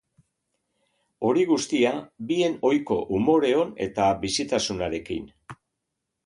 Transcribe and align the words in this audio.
Hori 1.27 1.43
guztia, 1.51 1.91
bien 2.31 2.55
ohiko 2.71 2.97
umore 3.19 3.53
on 3.65 3.75
eta 3.89 4.09
bizitasunarekin. 4.25 5.31